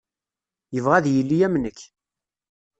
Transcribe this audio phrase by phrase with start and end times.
[0.73, 1.79] Yebɣa ad yili am nekk.